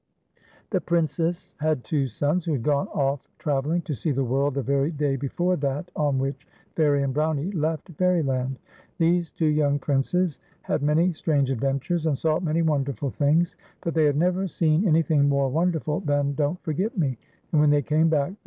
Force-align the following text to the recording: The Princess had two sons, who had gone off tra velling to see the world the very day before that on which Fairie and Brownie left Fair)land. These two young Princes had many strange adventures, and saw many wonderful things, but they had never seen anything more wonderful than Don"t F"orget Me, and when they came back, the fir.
The 0.71 0.81
Princess 0.81 1.53
had 1.59 1.83
two 1.83 2.07
sons, 2.07 2.43
who 2.45 2.53
had 2.53 2.63
gone 2.63 2.87
off 2.87 3.29
tra 3.37 3.61
velling 3.61 3.83
to 3.83 3.93
see 3.93 4.09
the 4.11 4.23
world 4.23 4.55
the 4.55 4.63
very 4.63 4.89
day 4.89 5.15
before 5.15 5.55
that 5.57 5.91
on 5.95 6.17
which 6.17 6.47
Fairie 6.75 7.03
and 7.03 7.13
Brownie 7.13 7.51
left 7.51 7.95
Fair)land. 7.99 8.55
These 8.97 9.29
two 9.29 9.45
young 9.45 9.77
Princes 9.77 10.39
had 10.63 10.81
many 10.81 11.13
strange 11.13 11.51
adventures, 11.51 12.07
and 12.07 12.17
saw 12.17 12.39
many 12.39 12.63
wonderful 12.63 13.11
things, 13.11 13.55
but 13.81 13.93
they 13.93 14.05
had 14.05 14.17
never 14.17 14.47
seen 14.47 14.87
anything 14.87 15.29
more 15.29 15.49
wonderful 15.49 15.99
than 15.99 16.33
Don"t 16.33 16.59
F"orget 16.63 16.97
Me, 16.97 17.15
and 17.51 17.61
when 17.61 17.69
they 17.69 17.83
came 17.83 18.09
back, 18.09 18.29
the 18.29 18.35
fir. 18.37 18.39